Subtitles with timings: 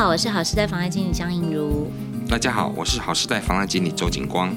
[0.00, 1.92] 好，我是好时代房贷经理江映如。
[2.26, 4.50] 大家好，我是好时代房贷经理周景光。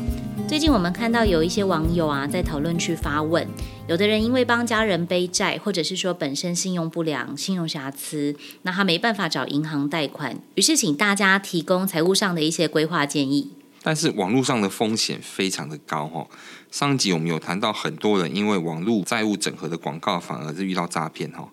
[0.47, 3.45] 最近我们看到有一些网友啊，在讨论区发问，
[3.89, 13.51] 有的人因为帮家人背债，或者是说本身信用不良、信用瑕疵，那他没办法找银行贷款，于是请大家提供财务上的一些规划建议。
[13.81, 16.25] 但是网络上的风险非常的高哈。
[16.71, 21.49] 上一集我们有谈到，很多人因为网络债务整合的广告，反而是遇到诈骗哈。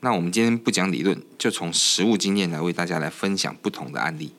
[0.00, 4.30] 那我们今天不讲理论，就从实物经验来为大家来分享不同的案例。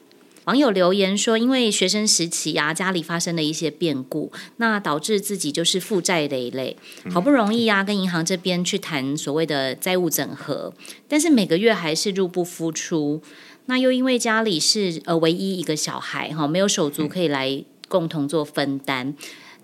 [0.46, 6.76] 网友留言说，因为学生时期啊，家里发生了一些变故，那导致自己就是负债累累，
[7.12, 10.74] 好不容易啊，跟银行这边去谈所谓的债务整合，
[11.08, 13.22] 但是每个月还是入不敷出。
[13.66, 19.14] 那又因为家里是呃唯一一个小孩哈，没有手足可以来共同做分担。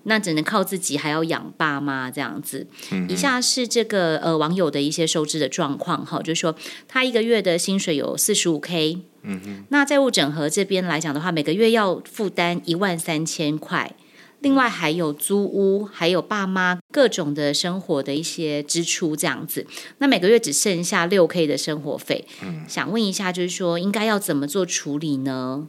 [0.08, 2.66] 那只能靠自己，还要养爸妈这样子。
[2.92, 6.56] 嗯、以下是这个呃网友的一些收支的状况哈，就是说
[6.88, 13.96] 他一个月的薪水有四十五 K，嗯哼，那债务整合这边来讲的话，每个月要负担一万三千块，
[14.42, 19.66] 另外还有租屋，还有爸妈各种的生活的一些支出这样子。
[19.98, 25.68] 那每个月只剩下六 K 的生活费，嗯，想问一下，就是说应该要怎么做处理呢？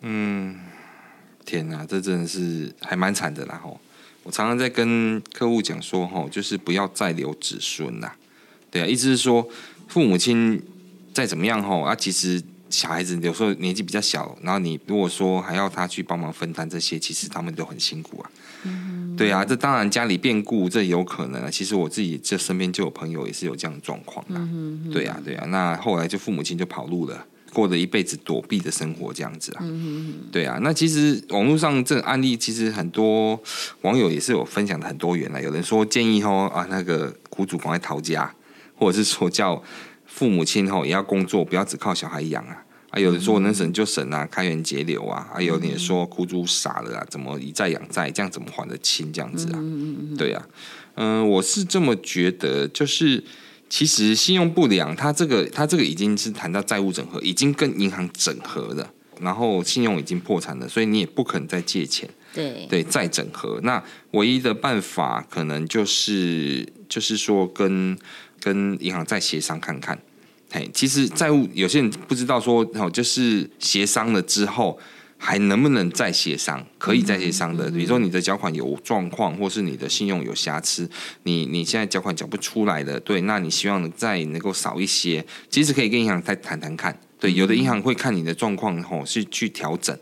[0.00, 0.56] 嗯。
[1.48, 3.80] 天呐，这真的是还蛮惨的啦吼！
[4.22, 8.14] 我常常在跟客户讲说吼，就是不要再留子孙啦。
[8.70, 9.48] 对啊，意思是说
[9.88, 10.62] 父母亲
[11.14, 18.30] 再怎么样吼啊，其实小孩子有时候年纪比较小，然后你如果说还要他去帮忙分担这些，其实他们都很辛苦啊。
[18.64, 21.50] 嗯，对啊，这当然家里变故这有可能啊。
[21.50, 24.36] 其实我自己这身边就有朋友也是有这样的状况啊。
[24.92, 27.24] 对啊，对啊，那后来就父母亲就跑路了。
[27.52, 29.64] 过了一辈子躲避的生活，这样子啊，
[30.30, 30.58] 对啊。
[30.62, 33.40] 那其实网络上这个案例，其实很多
[33.82, 35.40] 网友也是有分享的很多元啊。
[35.40, 38.34] 有人说建议吼啊，那个苦主赶快逃家，
[38.76, 39.62] 或者是说叫
[40.06, 42.64] 父母亲吼也要工作，不要只靠小孩养啊。
[42.90, 45.28] 啊，有人说能省就省啊，开源节流啊。
[45.34, 49.12] 啊，有人也说苦主傻了啊，怎么以债养债，这样怎么还得清？
[49.12, 49.58] 这样子啊，
[50.16, 50.46] 对啊。
[50.94, 53.24] 嗯，我是这么觉得，就是。
[53.68, 58.90] 其实信用不良，它这个它这个已经是谈到债务整合，已经跟银行整合了，
[59.20, 62.08] 然后信用已经破产了，所以你也不可能再借钱。
[62.34, 67.98] 对对，再整合，那唯一的办法可能就是就是说跟
[68.40, 69.98] 跟银行再协商看看。
[70.50, 74.78] 嘿，其实债务有些人不知道说哦，就是协商了之后。
[75.18, 76.64] 还能不能再协商？
[76.78, 77.70] 可以再协商的。
[77.70, 80.88] 比如说你的缴款有状况，或是你的信用有瑕疵，
[81.24, 86.98] 你你现在缴款缴不出来的，对，那你希望再能够少一些，其实可以跟银行再谈谈看。
[87.20, 89.98] 对，有的银行会看你的状况，后，是去调整。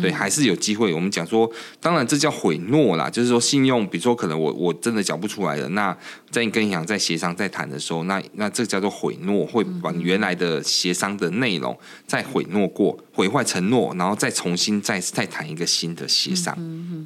[0.00, 0.92] 对，还是有机会。
[0.94, 5.96] 我们讲说，当然这叫毁诺啦，就是说信用，比如说可能我我真的缴不出来了，那
[6.30, 16.54] 在跟银行在协商在谈的时候，那那这叫做毁诺，会把原来的协商的内容再毁诺过，毁坏承诺，然后再重新再再谈一个新的协商，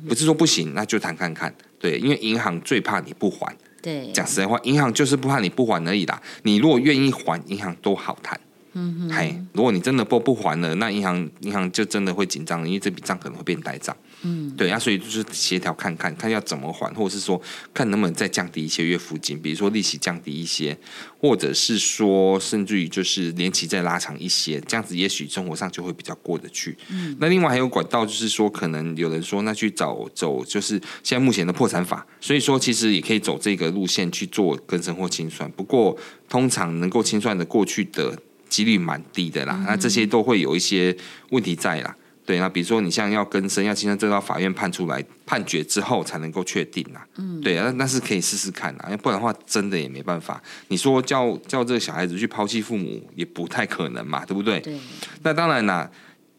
[0.08, 1.54] 不是说不行，那就谈看看。
[1.78, 3.56] 对，因为银行最怕你不还。
[3.82, 6.18] 对，讲实在话，银行就是不怕你不还而已啦。
[6.42, 8.40] 你如果愿意还，银行都好谈。
[8.74, 13.96] 嗯哼，嘿，如果你真的不不还了，那银行银行就真的会紧张，因为这笔账可能会变呆账。
[14.22, 17.40] 嗯，对啊，所以就是协调看看，看要怎么还，或者是说
[17.72, 20.76] 看能不能再降低一些月付金，比如说利息降低一些，
[21.20, 26.76] 或者是说甚至于就是年期再拉长一些，这样子也许生活上就会比较过得去。
[26.90, 35.96] 嗯，那另外还有管道，就是说可能有人说那去找走，就是现在目前的破产法，所以说其实也可以走这个路线去做更生或清算，不过
[36.28, 38.18] 通常能够清算的过去的。
[38.54, 40.96] 几率蛮低的啦，那这些都会有一些
[41.30, 41.92] 问题在啦。
[42.24, 47.04] 对，那比如说你像要更生，要清算，这到法院判出来判决之后才能够确定啦。
[47.16, 50.40] 嗯，对啊，那是可以试试看啦，不然的话真的也没办法。
[50.68, 54.60] 你说叫叫这个小孩子去抛弃父母也不太可能嘛，对不对？
[54.60, 54.78] 对。
[55.24, 55.90] 那当然啦，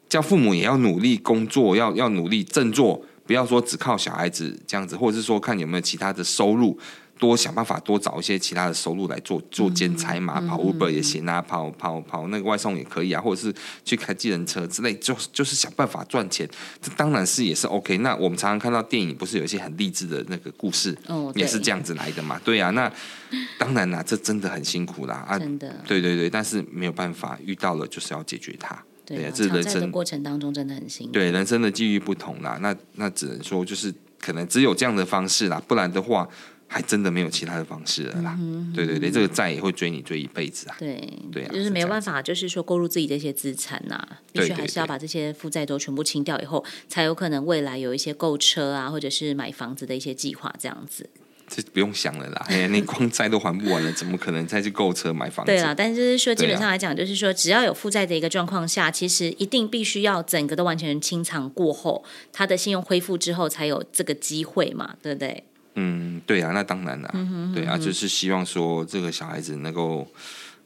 [0.08, 6.80] 叫父母也要努力工作，要要努力振作，不要说只靠小孩子这样子，或者是说看有没有其他的收入。
[7.18, 13.54] 多想办法，多找一些其他的收入来做做兼差嘛，跑 Uber 也行啊，跑跑跑那个外送也可以啊，或者是
[13.86, 16.48] 去开计程车之类，就就是想办法赚钱。
[16.82, 17.98] 这当然是也是 OK。
[18.00, 22.40] 那我们常常看到电影，不是有一些很励志的那个故事，哦，也是这样子来的嘛？
[22.44, 22.92] 对啊，那
[23.58, 28.78] 当然啦，这真的很辛苦啦啊，真的，对对对，但是没有办法，遇到了就是要解决它。
[29.06, 31.14] 对啊，这人生的过程当中真的很辛苦。
[31.14, 36.28] 对，人生的际遇不同啦，那那只能说就是可能只有这样的方式啦，不然的话。
[36.76, 40.76] 还真的没有其他的方式了啦，嗯、对对对，这个债也会追你追一辈子啊。
[40.78, 41.02] 对
[41.32, 51.10] 对啊，就是没有办法，就是说购入自己的一些资产呐、啊，必须还是要把这些负债都全部清掉以后，才有可能未来有一些购车啊，或者是买房子的一些计划这样子。
[51.48, 55.54] 这不用想了啦，哎，你光债都还不完了，怎么可能再去购车买房子？
[55.54, 65.46] 对啊，但是就是说基本上来讲，就是说只要有负债的一个状况下，其实一定必须要整个都完全清偿过后，他的信用恢复之后，才有这个机会嘛，对不对？
[65.76, 67.54] 嗯，对啊，那当然啦，嗯哼嗯哼。
[67.54, 70.08] 对啊，就是希望说这个小孩子能够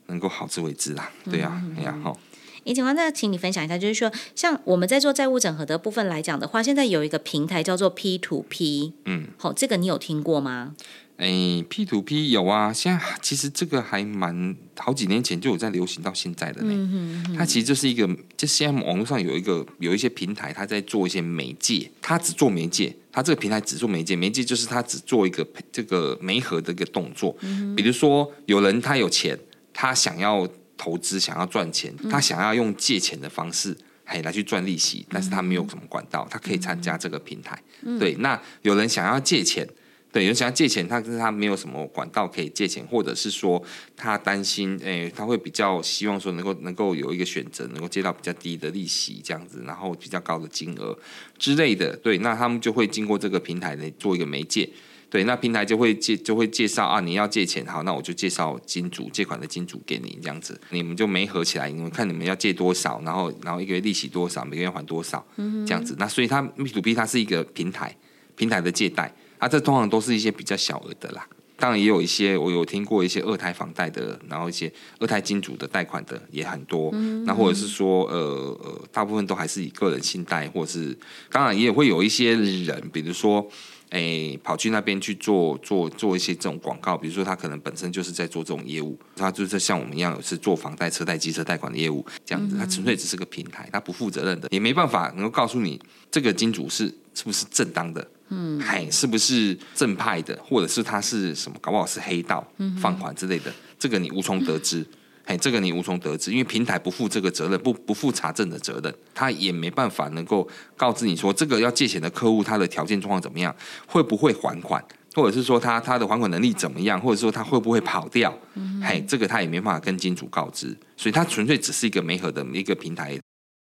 [0.08, 2.18] 能够好自为之啦，对啊，哎呀、好。
[2.66, 10.76] 以前那请你分享一下，就是说，像我们在做债务整合的部分来讲的话，现在有一个平台叫做 P to P，嗯，好，这个你有听过吗？
[11.19, 17.24] 哎，P to P 有啊，现在其实这个还蛮好几年前就有在流行到现在的呢。
[17.38, 18.07] 它其实就是一个，
[18.38, 27.36] 就现在网络上有一个有一些平台，它在做一些媒介，它只做媒介，它这个平台只做媒介，媒介就是它只做一个这个媒合的一个动作。
[27.42, 29.38] 嗯、比如说有人他有钱，
[29.74, 37.62] 他想要投资，想要赚钱，他想要用借钱的方式，还来去赚利息，但是他没有什么管道，他可以参加这个平台。
[37.81, 39.68] 嗯、对，那有人想要借钱。
[40.12, 43.62] 对，有人想要借钱，他可是他没有什么管道可以借钱，或者是说
[43.96, 50.98] 他担心，诶，他会比较希望说能够能够有一个选择，能够借到比较低的利息这样子，然后比较高的金额
[51.38, 51.96] 之类的。
[51.98, 54.68] 对，那他们就会经过这个平台来做一个媒介。
[55.12, 65.96] 对，那平台就会介就会介绍啊，你要借钱，好，那我就介绍金主借款的金主给你这样子，你们就媒合起来，你们看你们要借多少，然后然后一个月利息多少，每个月还多少，这样子。
[66.00, 67.96] 那所以它 P to P 它是一个平台，
[68.36, 69.14] 平台的借贷。
[69.39, 71.25] 啊，这通常都是一些比较小额的啦，
[71.57, 78.18] 当然也有一些我有听过一些二胎房贷的，然后一些二胎金主的贷款的也很多，嗯嗯，那或者是说呃
[78.63, 80.97] 呃，大部分都还是以个人信贷，或者是
[81.31, 83.45] 当然也会有一些人，比如说
[83.91, 95.80] 诶跑去那边去做做做一些这种广告，比如说他可能本身就是在做这种业务，他就是像我们一样是做房贷、车贷、机车贷款的业务这样子，他纯粹只是个平台，他不负责任的，也没办法能够告诉你
[96.12, 98.06] 这个金主是是不是正当的。
[98.30, 104.86] 嗯，嗨，是不是正派的，或者是他是什么，搞不好是黑道嗯放款之类的，这个你无从得知。
[105.26, 113.56] 嘿，这个你无从得知，因为平台不负这个责任，不不负查证的责任，他也没办法能够告知你说，这个要借钱的客户他的条件状况怎么样，
[113.86, 114.84] 会不会还款，
[115.14, 118.36] 或者是说他他的还款能力怎么样，或者说他会不会跑掉。
[118.56, 123.16] 嗯嘿，这个他也没办法跟金主告知，所以他纯粹只是一个媒合的一个平台。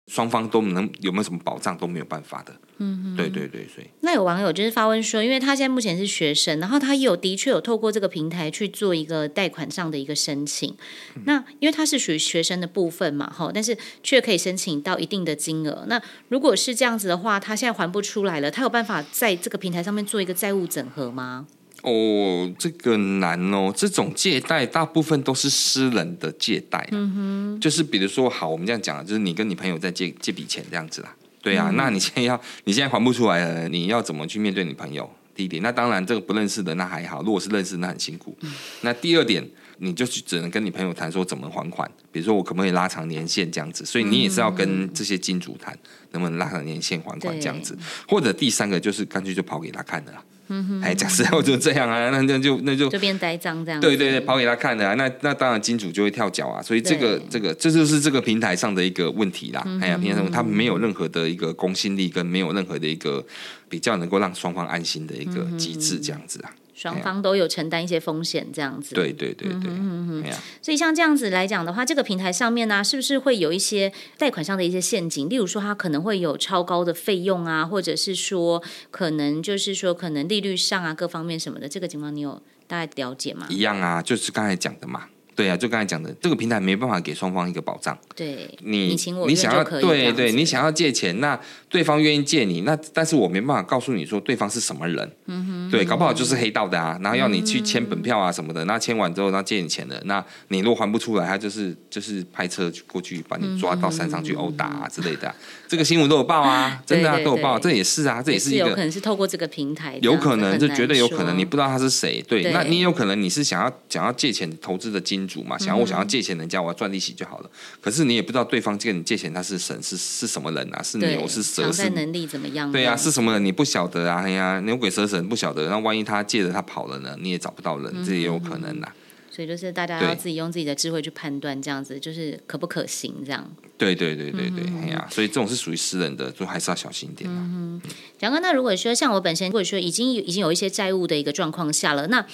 [0.07, 3.87] 双方都能有没有什么保障都没有办法的，嗯哼，对对对，所以。
[4.03, 10.77] 那有网友就是发问说，因为他现在目前是学生，然后他有的确有透过这个平台去做一个贷款上的一个申请，
[11.17, 15.85] 嗯、那因为他是属于学生的部分嘛，哈，但是却可以申请到一定的金额。
[15.89, 21.49] 那如果是这样子的话，他现在还不出来了，他有办法在这个平台上面做一个债务整合吗？
[21.83, 23.73] 哦，这个难哦。
[23.75, 27.15] 这种借贷大部分都是私人的借贷，嗯
[27.57, 35.09] 哼，就是比如说，好，我们这样讲，就是你跟你朋友在借借笔钱这样子啦，对啊，嗯、那你现在要你现在还不出来了，你要怎么去面对你朋友？
[35.35, 38.35] 第一点，那当然这个不认识的那还好，如果是认识，那很辛苦。
[38.41, 38.51] 嗯、
[38.81, 39.47] 那第二点，
[39.77, 45.79] 你就只能跟你朋友谈说怎么还款，比如说我可不可以拉长年限这样子，所以你也是要跟这些金主谈，
[46.13, 47.77] 能不能拉长年限还款这样子，
[48.09, 50.25] 或者第三个就是干脆就跑给他看的啦。
[50.49, 53.81] 嗯哼，哎，假设我就这样啊，那那就那就就变栽赃这样。
[53.81, 59.63] 对对对，跑给他看的啊，那那当然金主就会跳脚啊，所以这个这个这就是这个平台上的一个问题啦。
[59.67, 63.25] 嗯、哎呀，平台上他没有任何的一个公信力，跟没有任何的一个
[63.69, 66.51] 比较能够让双方安心的一个机制这样子啊。
[66.77, 68.95] 双方都有承担一些风险，这样子。
[68.95, 70.31] 对对对对，
[70.61, 75.27] 所以像这样子来讲的话，这个平台上面呢、啊，是不是会有一些贷款上的一些陷阱？
[75.27, 83.47] 例如说，它可能会有超高的费用啊，或者是说，可能就是说，可能利率上啊，各方面什么的，这个情况你有大概了解吗？
[83.49, 85.07] 一样啊，就是刚才讲的嘛。
[85.37, 87.97] 对啊，就刚才讲的，这个平台没办法给双方一个保障。
[88.17, 91.39] 对，你你请我你想要对对，你想要借钱，那
[91.69, 95.13] 对方愿意借你，那但是我没办法告诉你说对方是什么人。
[95.27, 95.71] 嗯哼。
[95.71, 105.35] 对，搞不好就是黑道的啊，然后要你去签本票啊什么的，那签完之后，那借你钱的，那你如果还不出来，他就是就是派车过去把你抓到山上去殴打啊之类的。
[105.69, 112.25] 这个新闻都有报啊， 真的啊都有报，这也是啊，这也是一个有可能是透过这个平台，有可能这绝对有可能，你不知道他是谁。
[112.27, 115.59] 对，那你有可能你是想要想要借钱投资的金主嘛？
[115.59, 117.51] 想要我想要借钱人家，我要赚利息就好了。
[117.81, 120.83] 可是你也不知道对方跟你借钱他是神是是什么人啊？
[120.83, 122.71] 是牛是蛇是能力怎么样？
[122.71, 124.23] 对啊，是什么人你不晓得啊？
[124.25, 127.17] 哎呀，牛鬼蛇神不晓得，那万一他借了他跑了呢？
[127.21, 128.89] 你也找不到人，这也有可能呐。
[129.37, 133.47] 所以就是大家要自己用自己的智慧去判断，这样子就是可不可行，这样。
[133.77, 137.29] 对对对对对，哎呀、嗯啊，所以这种是属于私人的，就还是要小心一点。
[137.31, 142.25] 嗯哼，蒋哥，那如果说像我本身，或者说已经已经有一些债务的一个状况下了，那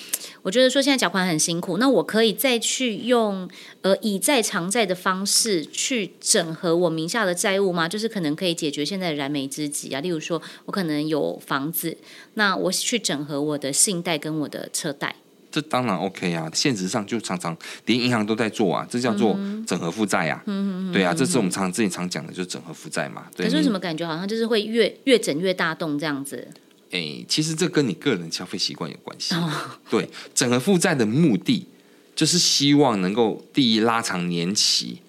[0.43, 7.89] 我觉得说现在缴款很辛苦，那我可以再去用呃以债偿债的方式去整合我名下的债务吗？
[7.89, 11.99] 就是可能可以解决现在的燃眉之急啊，例如说我可能有房子，
[12.35, 15.17] 那我去整合我的信贷跟我的车贷。
[15.53, 17.57] 这当然 OK 啊，现实上就常常
[17.87, 20.43] 连银行都在做啊，这叫做整合负债啊。
[20.47, 23.27] 嗯对啊，这是我们常常之前常讲的，就是整合负债嘛。
[23.37, 26.49] 对，可是为什么感觉好像就是会越越整越大洞这样子？
[26.91, 29.35] 哎，其实这跟你个人消费习惯有关系。
[29.35, 29.51] 哦、
[29.89, 31.67] 对，整合负债的目的
[32.15, 35.01] 就是希望能够第一拉长年期，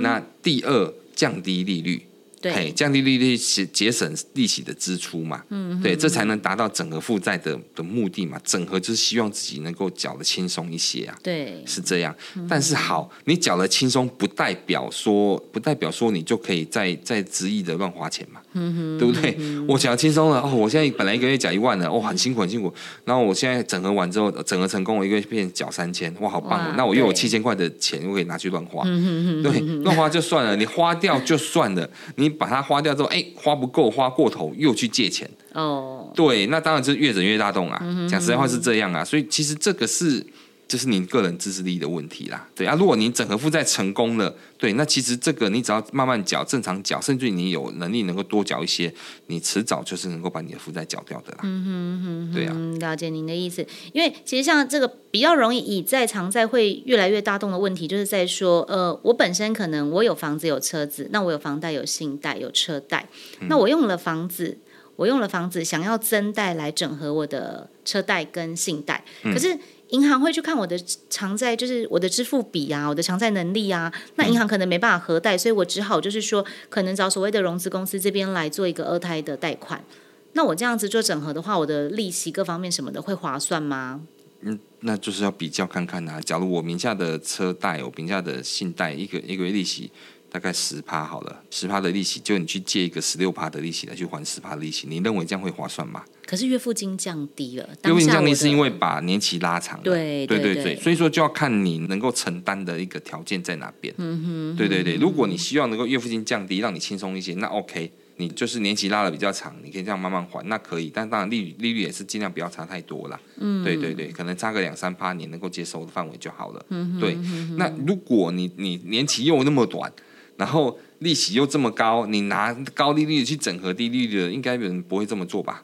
[0.00, 2.02] 那第二降低利率。
[2.40, 8.40] 对，降低利率，节节省利息的支出嘛，嗯哼，对，这才能达到整合负债的的目的嘛。
[8.42, 12.16] 整合就是希望自己能够缴的轻松一些啊，对，是这样。
[12.36, 19.36] 嗯、但是好，你缴得轻松，不代表说不代表说你就可以再再执意的乱花钱嘛，嗯哼，对不对？
[19.68, 22.72] 我缴轻松了哦，我现在本来一个月缴一万了，哦，很辛苦很辛苦。
[23.04, 26.58] 然后我现在整合完之后，整合成功，我一个月变缴三千，哇，好棒！
[26.58, 32.29] 哇那我又有七千块的钱，我可以拿去乱花，嗯哼对，乱花就算了，你花掉就算了，你。
[32.30, 35.28] 把它花掉之后，哎，花不够，花过头，又去借钱。
[35.52, 36.16] 哦，oh.
[36.16, 37.78] 对，那当然就是越整越大洞啊。
[37.82, 38.08] Mm hmm.
[38.08, 40.24] 讲实在话是这样啊，所以其实这个是
[40.70, 42.48] 就是您个人自制力的问题啦。
[42.54, 48.94] 对啊，如果您整合负债成功了，对，那其实这个你只要慢慢缴，正常缴，甚至于你有能力能够多缴一些，
[49.26, 51.38] 你迟早就是能够把你的负债缴掉的啦。
[51.42, 53.66] 嗯哼哼，对啊，了解您的意思。
[53.92, 63.08] 因为其实像这个比较容易以债偿债会越来越大动的问题，就是在说，呃，我本身可能我有房子有车子，那我有房贷有信贷有车贷，
[63.40, 64.58] 嗯、那我用了房子。
[64.96, 69.58] 我用了房子，想要增贷来整合我的车贷跟信贷，可是
[69.90, 70.78] 银行会去看我的
[71.08, 79.84] 偿债，就是我的支付比啊，我的偿债能力啊，那银行可能没办法核贷，所以我只好就是说，可能找所谓的融资公司这边来做一个二胎的贷款。
[80.32, 84.02] 那我这样子做整合的话，我的利息各方面什么的会划算吗？
[84.42, 86.20] 嗯，那就是要比较看看啊。
[86.20, 89.90] 假如我名下的车贷，我名下的信贷，一个一个月利息。
[90.30, 96.04] 大概十趴好了，十趴的利息，就你去借一个十六趴的利息来去还十趴的利息，你认为这样会划算吗？
[96.24, 103.92] 可是月付金降低了，月付金降低是因为把年期拉长了，对对对对，所以说就要看你能够承担的一个条件在哪边。
[103.98, 110.88] 嗯哼，对对对，如果你希望能够月付金降低，让你轻松一些，那 OK，你就是年期拉的比较长，你可以这样慢慢还，那可以。
[110.94, 113.18] 但当然利率利率也是尽量不要差太多啦。
[113.38, 116.64] 嗯，对对对，可能差个两三趴，你能够接受的范围就好了。
[116.68, 117.18] 嗯哼，对。
[117.56, 119.92] 那如果你你年期又那么短，
[120.40, 125.62] 然后利息又这么高，你拿高利率去整合低利率的，应该有人不会这么做吧？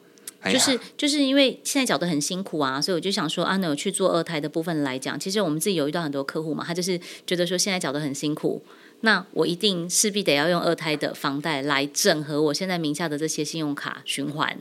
[0.53, 8.61] 就是就是因为现在缴的很辛苦啊，所以我就想说，啊，那我去做二胎的部分来讲，其实我们自己有遇到很多客户嘛，他就是觉得说现在缴的很辛苦，
[9.01, 14.55] 那我一定势必得要用二胎的房贷来整合我现在名下的这些信用卡循环，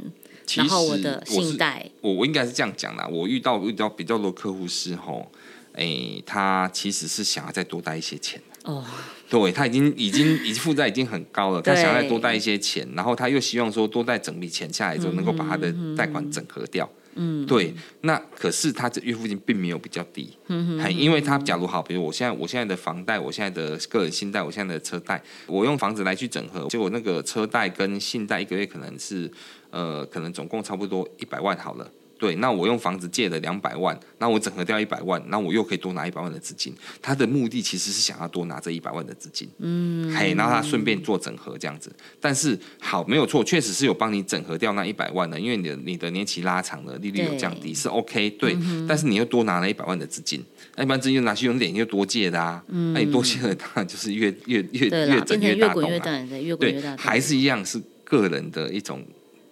[0.57, 5.31] 然后我的信贷，我我应该是这样讲啦，我遇到遇到比较多客户是吼，
[5.75, 8.85] 哎，他其实是想要再多贷一些钱哦。
[9.29, 16.89] 对，他已经已经已经负债已经很高了，他想要再多贷一些钱，然后他又希望说多贷整笔钱下来之后，能够把他的贷款整合掉。
[17.17, 17.75] 嗯，对。
[18.03, 29.29] 那可是他的月付金并没有比较低，嗯哼，因为他假如好，比如我现在我现在的房贷，我现在的个人信贷，我现在的车贷，我用房子来去整合，结果那个车贷跟信贷一个月可能是
[29.71, 31.91] 呃，可能总共差不多一百万好了。
[32.19, 36.75] 对，那我用房子借了两百万，那我整合掉一百万，那我又可以多拿一百万的资金。
[37.03, 41.95] 他的目的其实是想要多拿这一百万的资金，嗯，嘿，然后他顺便做整合这样子。
[42.21, 48.31] 但是好，没有错，确实是有帮你整合掉那一百万的，因为你的你的年期拉长了，利率有降低，是 OK。
[48.31, 50.43] 对，嗯、但是你又多拿了一百万的资金，
[50.77, 56.27] 那一般资金又拿去用点，又多借的啊，嗯、那你多借了，当然就是越越越啦越整越大洞啊。
[56.59, 59.05] 对，还是一样是个人的一种。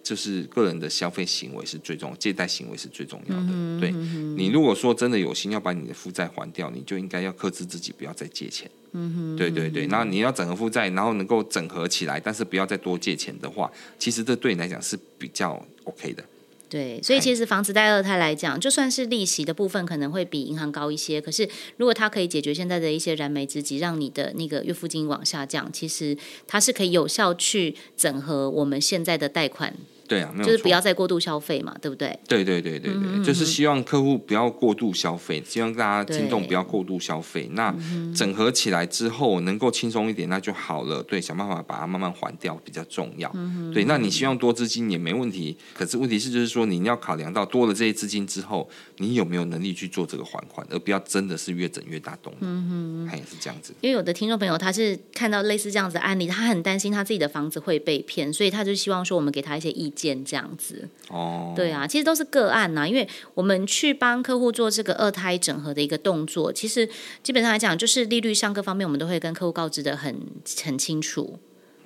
[0.05, 3.79] 就是个人的消费行为是最重要，借贷行为是最重要的。
[3.79, 3.91] 对
[4.37, 8.69] 你，如果说真的有心要把你的负债还掉，你就应该要克制自己，不要再借钱。
[8.91, 9.87] 嗯哼，对对对。
[9.87, 16.23] 然后你要整合负债，然后能够整合起来，但是不要再多借钱的话，其实这对你来讲是比较 OK 的。
[16.69, 29.73] 对，所以其实房子贷二胎来讲，就算是利息的部分可能会比银行高一些，可是如果它可以解决现在的一些燃眉之急，让你的那个月付金往下降，其实它是可以有效去整合我们现在的贷款。
[30.07, 32.17] 对啊，没有就是不要再过度消费嘛，对不对？
[32.27, 37.49] 对对对对对，嗯、就是希望客户不要过度消费，希望大家听众不要过度消费。
[37.53, 37.73] 那
[38.15, 41.01] 整合起来之后能够轻松一点，那就好了。
[41.03, 43.31] 对，想办法把它慢慢还掉比较重要。
[43.33, 52.33] 嗯、对，那你希望多资金也没问题，可是问题是就是说你要考量到多了这些资金之后，你有没有能力去做这个还款，而不要真的是越整越大动。
[52.41, 53.73] 嗯哼，他也是这样子。
[53.81, 60.87] 因为有的听众朋友他是看到类似这样子的案例，他很担心他自己的房子会被骗，所以他就希望说我们给他一些意见这样子。
[61.09, 66.87] 哦，对啊，其实都是个案呐，因为我们去帮客户做这个二胎整合的一个动作，其实
[67.23, 70.15] 基本上来讲，就是利率上各方面我们都会跟客户告知的很
[70.63, 71.39] 很清楚。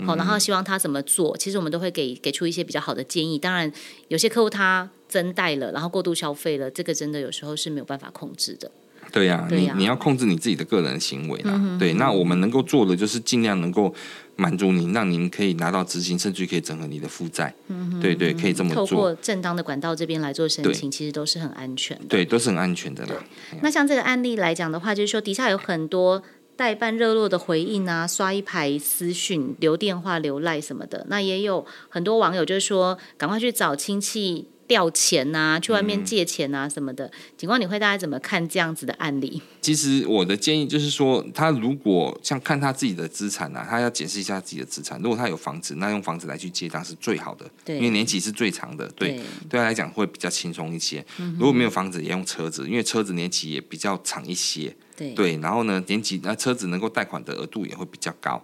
[0.06, 3.38] 好，然后希望他怎么做，其实我们都会给给出一些比较好的建议。
[3.38, 3.70] 当然，
[4.08, 8.72] 有些客户他增贷了，然后过度消费了，这个真的有时候是没有办法控制的。
[9.12, 11.52] 对呀、啊，你你要控制你自己的个人行为啦。
[11.54, 13.94] 嗯、对，那我们能够做的就是尽量能够
[14.40, 17.54] 满足您，让您可以拿到资金，甚至可以整合你的负债。
[17.68, 18.88] 嗯，对对，可以这么做。
[18.88, 22.06] 透过正当的管道这边来做申请，其实都是很安全的。
[22.08, 23.14] 对，都是很安全的啦。
[23.62, 26.24] 那像这个案例来讲的话，就是说底下有很多
[26.56, 31.06] 代办热络的回应啊，刷一排私讯、留电话、留赖什么的。
[31.10, 34.48] 那也有很多网友就是说，赶快去找亲戚。
[34.70, 39.42] 调钱啊，去外面借钱啊什么的，警官，你会大概怎么看这样子的案例？
[39.60, 45.02] 其实我的建议就是说，他如果像看他自己的资产啊，他要检视一下自己的资产。
[45.02, 49.18] 如果他有房子，那用房子来去借当是最好的，因为年期是最长的，对，对，
[49.50, 51.04] 对他来讲会比较轻松一些。
[51.18, 51.36] 嗯。
[51.40, 58.40] 如果没有房子，也用车子，因为车子年期也比较长一些，对，对，然后呢，年期那车子能够贷款的额度也会比较高。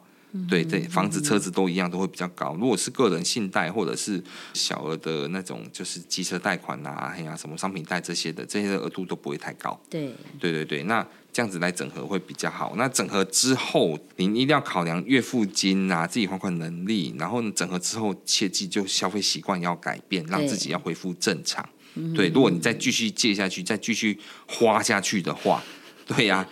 [0.50, 2.56] 对对，房子、车子都一样，都会比较高。
[2.60, 4.22] 如果是个人信贷或者是
[4.54, 9.80] 小额的那种，就是机车贷款啊，哎呀，什么商品贷这些的，这些的额度都不会太高。
[9.89, 12.74] 对对对对，那这样子来整合会比较好。
[12.77, 17.15] 那整合之后，您一定要考量月付金啊，自己还款能力。
[17.18, 21.68] 然后整合之后，切记就消费习惯要改变，让自己要恢复正常。
[22.13, 25.63] 对，如果你再继续借下去，再继续花下去的话，
[26.06, 26.50] 对呀、啊，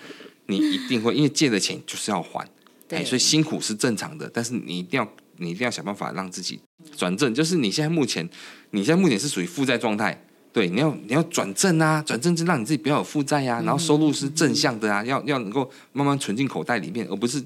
[0.47, 2.47] 你一定会因为借的钱就是要还。
[2.93, 6.59] 哎，所以辛苦是正常的，但是你一定要，你一定要想办法让自己
[6.95, 7.33] 转正。
[7.33, 8.27] 就是你现在目前，
[8.71, 17.43] 你现在目前是属于负债状态，对，你要你要转正啊，转正就让你自己不要有负债啊，然后收入是正向的啊，要要能够慢慢存进口袋里面，而不是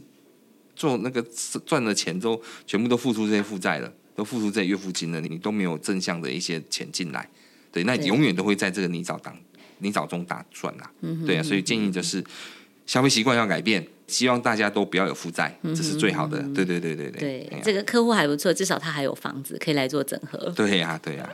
[0.75, 1.25] 做那个
[1.65, 7.29] 赚的钱都全部都付出这些负债了，都付出这些月付金了，你都没有正向的一些钱进来，
[7.71, 9.35] 对，那永远都会在这个泥沼当
[9.79, 12.23] 泥沼中打转啊，嗯对啊，所以建议就是
[12.85, 13.87] 消费习惯要改变。
[14.07, 16.41] 希望大家都不要有负债，这是最好的。
[16.53, 17.19] 对对对对对。
[17.19, 20.49] 对，这个客户还不错，至少他还有房子可以来做整合。
[20.55, 21.29] 对呀，对呀。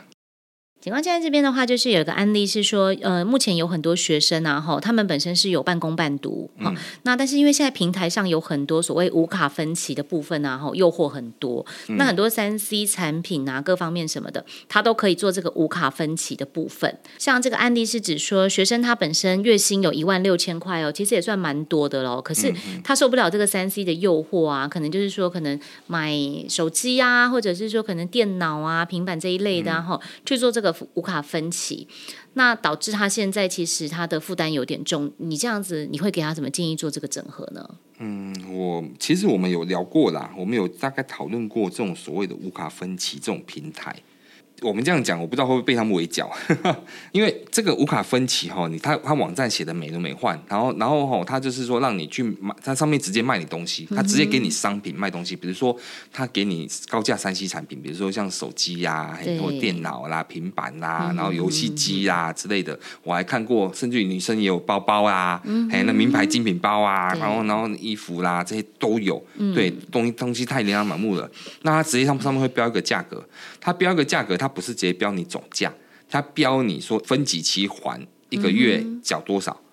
[0.84, 16.98] 警方现在这边的话，就是有一个案例是说，呃，目前有很多学生啊，哈，他们本身是有半工半读，哈、嗯，那但是因为现在平台上有很多所谓无卡分期的部分啊，哈，诱惑很多，嗯、那很多三 C 产品啊，各方面什么的，他都可以做这个无卡分期的部分。
[17.16, 26.14] 像这个案例是指说，学生他本身月薪有一万六千块哦，其实也算蛮多的喽，可是他受不了这个三 C 的诱惑啊，可能就是说，可能买
[26.50, 30.73] 手机啊，或者是说可能电脑啊、平板这一类的，然后去做这个。
[30.94, 31.86] 无卡分期，
[32.34, 35.12] 那导致他现在其实他的负担有点重。
[35.18, 37.68] 你这样子，你会给他怎么建议做这个整合呢？
[37.98, 43.94] 嗯，我其实我们有聊过啦，我们有大概讨论过这种所谓的无卡分期这种平台。
[44.64, 46.30] 我们这样讲，我不知道会不会被他们围剿，
[47.12, 55.76] 因为这个无卡分歧哈，你他他网站写的美轮美奂，然后然后哈，他就是说让你去买，他上面直接卖你东西，他直接给你商品卖东西，比如说
[56.12, 69.22] 他给你高价三 C 产品，比如说像手机呀、很多电脑啦、平板啦，然后游戏机啊之类的，我还看过，甚至于女生也有包包啊，还有那名牌精品包啊，然后然后衣服啦这些都有，
[69.54, 71.30] 对，东西东西太琳琅满目了，
[71.62, 73.22] 那他直接上上面会标一个价格，
[73.60, 75.74] 他标一个价格，他不是直接标你总价，
[76.08, 79.66] 他标你说分几期还，一个月缴多少，嗯，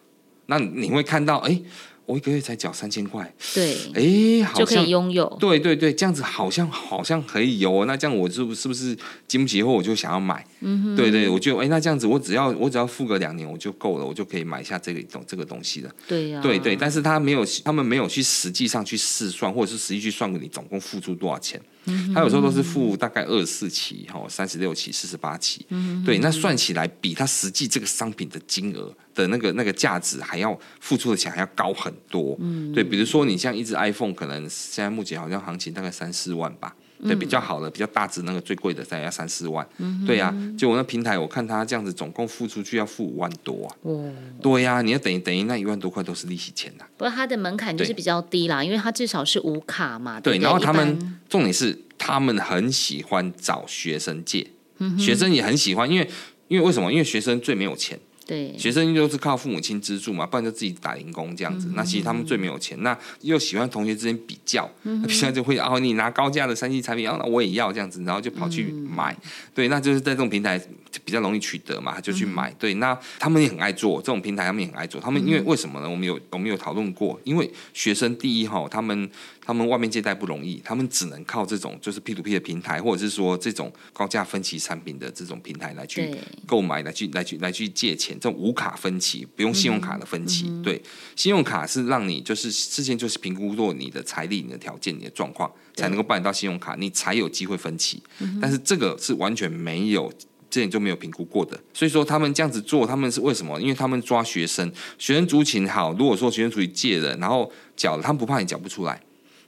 [0.48, 1.62] 那你会看到，哎。
[2.08, 8.98] 我一个月才缴三千块，对，哎，好像就可以拥有，对对对，这样子好像好像可以有，那这样我是不是不是
[9.30, 10.46] 经不起后我就想要买？
[10.60, 15.92] 嗯對，对对，我就哎，那这样子我只要我只要付个两年我就够了，我就可以买下这个东这个东西了。
[16.06, 21.62] 对呀、啊，对对，但是他没有，他们没有去实际上去试算，或者是实际去算给你总共付出多少钱。
[21.86, 25.66] 嗯、他有时候都是付大概二十四期，哈，三十六期、四十八期。
[25.70, 32.38] 嗯，对，那算起来比他实际这个商品的金额的那个那个价值还要付出的钱还要高很多。
[32.40, 36.76] 嗯，对，比如说你像一只 iPhone，可能现在目前好像行情大概三四万吧。
[37.04, 39.68] 对，比较好的、比较大只那个最贵的，大概要三四万。
[39.78, 43.76] 嗯、对呀、啊，就我那平台，我看他这样子，总共付出去要付五万多啊。
[43.82, 44.12] 哦。
[44.42, 46.86] 对呀、啊，你要等于等于那一万多块都是利息钱呐。
[46.98, 50.20] 不过它的门槛就是比较低啦，因为它至少是无卡嘛。
[50.20, 54.48] 对，对然后他们重点是他们很喜欢找学生借。
[54.78, 56.10] 嗯、学生也很喜欢，因为
[56.48, 56.92] 因为为什么？
[56.92, 58.00] 因为学生最没有钱。
[58.32, 61.68] 对，学生就是靠父母亲资助嘛，不然就自己打零工这样子。
[61.68, 69.12] 嗯、那其实他们最没有钱，那又喜欢同学之间比较，嗯、比较就会哦，你拿高价的三 C 产品，哦，那我也要这样子，然后就跑去买。
[69.12, 70.58] 嗯、对，那就是在这种平台
[71.04, 72.52] 比较容易取得嘛，他就去买。
[72.52, 75.00] 嗯、对，那他们也很爱做这种平台，他们也很爱做。
[75.00, 75.90] 他们因为为什么呢？
[75.90, 79.10] 我们有我们有讨论过，因为学生第一哈，他们。
[79.44, 90.46] 他们外面借贷不容易，他们只能靠这种就是 P to P 的平台，或者是说这种高价分期产品的这种平台来去购买，来去来去来去借钱，这种无卡分期，不用信用卡的分期。
[90.48, 90.80] 嗯、对，
[91.16, 98.02] 信用卡是让你就是事先就是评估过你的财力、你的条件、你的状况，才能够办到信用卡，你才有机会分期。
[98.20, 100.14] 嗯、但是这个是完全没有，
[100.52, 101.60] 这点就没有评估过的。
[101.74, 103.60] 所以说他们这样子做，他们是为什么？
[103.60, 105.92] 因为他们抓学生，学生族群好。
[105.94, 109.02] 如果说学生族群借了，然后缴了，他们不怕你缴不出来。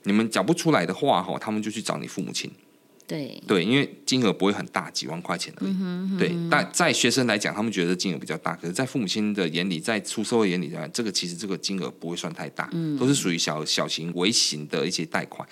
[0.06, 2.50] 你们缴不出来的话，哈，他们就去找你父母亲。
[3.06, 5.72] 对对，因为金额不会很大，几万块钱而已。
[5.72, 15.48] 嗯哼嗯哼，对，但在学生来讲，他们觉得金额比较大，可是，在父母亲的眼里，在出社会眼里这个其实这个金额不会算太大，嗯、都是属于小小型、微型的一些贷款。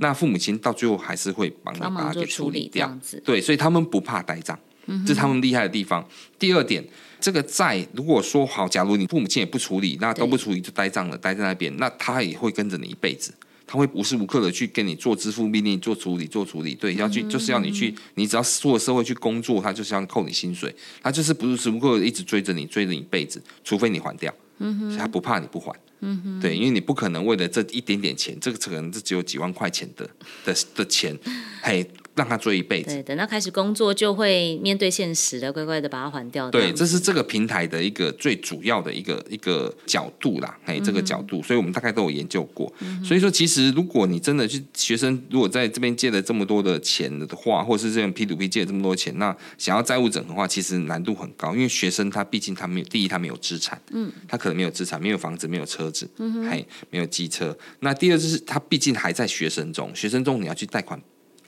[0.00, 2.92] 那父母亲到最后还是会帮他把它给处理掉。
[3.24, 4.58] 对，所以他们不怕呆账，
[5.06, 6.06] 这是他们厉害的地方。
[6.38, 6.84] 第二点，
[7.20, 13.32] 这个债如果说好，假如你父母亲也不处理，那都不处理就呆账了，呆在那边，那他也会跟着你一辈子。
[13.68, 20.72] 他会无时无刻的去跟你做支付命令、做处理、做处理，对，要去就是要你去，你只要出了社会去工作，他就是要扣你薪水，
[21.02, 30.08] 他就是不是时无刻的一直追着你，追着你一辈子，除非你还掉，嗯哼，所以他不怕你不还，嗯哼，对，因为你不可能为了这一点点钱，这个可能这只有几万块钱的
[30.44, 31.18] 的的钱，
[31.60, 31.90] 嘿。
[32.16, 32.94] 让他追一辈子。
[32.94, 36.50] 对，等他开始工作，就会面对现实的，乖乖的把它还掉。
[36.50, 42.72] 对，这是这个平台的一个最主要的一个一个角度啦，哎，这个角度，所以我们大概都有研究过。
[42.80, 57.56] 嗯、所以说，其实如果你真的去学生，如果在这边借了这么多的钱的话，或者是这种 P to P 借了这么多钱，那想要债务整合的话，其实难度很高，因为学生他毕竟他没有，第一他没有资产，嗯，他可能没有资产，没有房子，没有车子，嗯哼，还没有机车。
[57.80, 60.98] 那第二就是他毕竟还在学生中，学生中你要去贷款。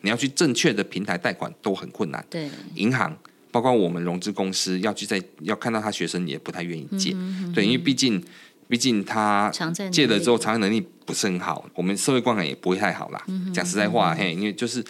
[0.03, 3.17] 你要去正确的平台贷款都很困难，对，银行
[3.51, 7.17] 包括我们融资公司要去在要看到他学生也不太愿意借，
[7.55, 8.23] 对，因为毕竟
[8.69, 9.51] 毕竟他
[9.91, 13.25] 借了之后偿还能力不是很好，我们社会观感也不会太好啦。
[13.53, 14.85] 讲、实在话，嘿，因为就是。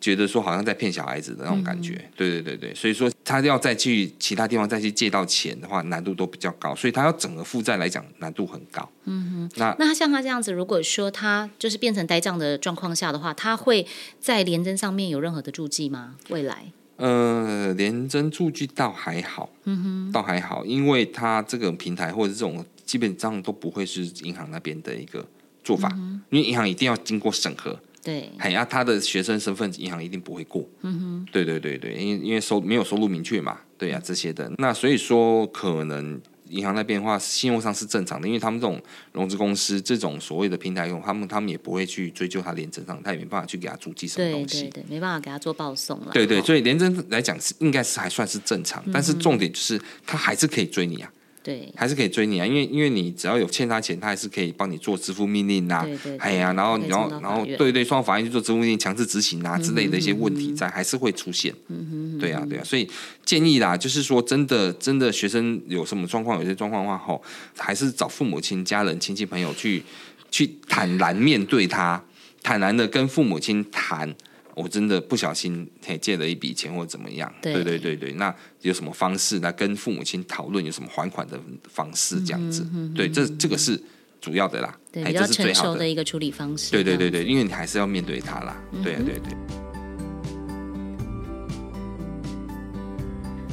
[0.00, 8.88] 觉得说好像在骗小孩子的那种感觉，嗯、对对对对，所以说他要再去其他地方再去借到钱的话，难度都比较高，所以他要整个负债来讲难度很高。
[9.04, 13.86] 嗯哼，那那他像他这样子，如果说他就是变成呆账的状况下的话，他会
[14.20, 16.14] 在联征上面有任何的注记吗？
[16.28, 16.72] 未来？
[16.96, 25.24] 呃，联征注记倒还好，嗯哼，倒还好，因为他这个平台或者这种基本上都不会是银行那边的一个
[25.62, 27.78] 做法，嗯、因为银行一定要经过审核。
[28.08, 30.66] 对，哎呀，他的学生身份银行一定不会过。
[30.80, 36.18] 嗯哼，对对对对，因为因为收没有收入明确嘛，对呀、啊、这些的，那所以说可能
[36.48, 38.80] 银行那边的话，信用上是正常的，因为他们这种
[39.12, 46.10] 融资公司这种所谓的平台用，他们他们也不会去追究他廉政上，他也没办法去给他注记什么东西，对对对，没办法给他做报送了。
[46.14, 51.12] 对对，所以廉政来讲是应该是还算是正常，嗯、但是重点就是他还是可以追你啊。
[51.42, 55.82] 对，还是可以追你啊，因为因为你只要有欠他钱，他还是可以帮你做支付命令啊。
[55.84, 56.18] 对对，对。
[56.18, 61.54] 哎呀，然后然后然后，对对，双方法院去做支付命令、强制执行啊之类的一些问题在，还是会出现。
[61.68, 62.18] 嗯哼。
[62.18, 62.88] 对啊，对啊，所以
[63.24, 67.22] 建议啦，就是说真的真的学生有什么状况，有些状况的话，吼，
[67.56, 69.82] 还是找父母亲、家人、亲戚朋友去
[70.30, 72.02] 去坦然面对他，
[72.42, 74.14] 坦然的跟父母亲谈。
[74.58, 75.68] 我真的不小心
[76.00, 81.40] 借了一笔钱或者怎么样，对，对对对对，那有什么方式来跟父母亲讨论有什么还款的
[81.70, 82.66] 方式这样子？
[82.94, 83.80] 对，这这个是
[84.20, 86.72] 主要的啦，对，这是最好的一个处理方式。
[86.72, 89.67] 对对对对，因为你还是要面对他啦，对啊对对。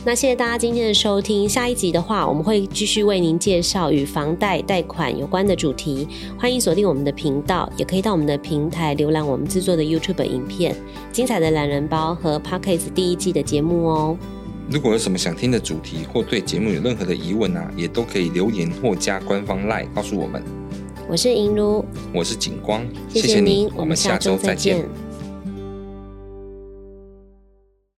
[0.08, 6.08] 那谢谢大家今天的收听，下一集的话，我们会继续为您介绍与房贷贷款有关的主题。
[6.38, 10.76] 欢迎锁定我们的频道，也可以到我们的平台浏览我们制作的 YouTube 影片、
[11.12, 14.16] 精彩的懒人包和 Podcast 第一季的节目哦。
[14.70, 20.40] 如果有什么想听的主题，或对节目有任何的疑问啊，也都可以留言或加官方 LINE 告诉我们。
[21.10, 24.88] 我是银如，我是景光，谢谢您，我们下周再见。